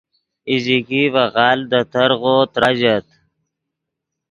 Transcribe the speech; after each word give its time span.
ایزیکی 0.49 1.01
ڤے 1.13 1.23
غالڤ 1.35 1.63
دے 1.71 1.81
ترغو 1.91 2.35
تراژت 2.53 3.05